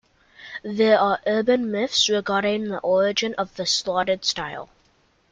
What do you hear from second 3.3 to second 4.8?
of the slotted style.